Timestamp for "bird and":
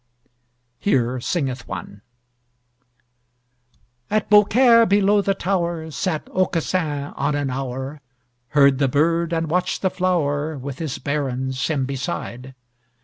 8.87-9.47